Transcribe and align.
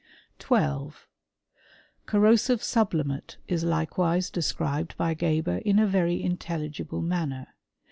3 0.39 0.57
l2. 0.61 0.93
Corrosive 2.07 2.63
sublimate 2.63 3.37
is 3.47 3.63
likewise 3.63 4.31
described 4.31 4.95
I 4.97 5.13
Geber 5.13 5.57
in 5.59 5.77
a 5.77 5.85
very 5.85 6.23
intelligible 6.23 7.03
manner. 7.03 7.49